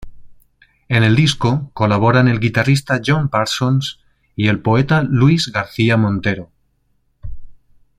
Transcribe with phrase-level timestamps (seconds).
[0.89, 3.99] En el disco colaboran el guitarrista John Parsons
[4.35, 6.49] y el poeta Luis García Montero.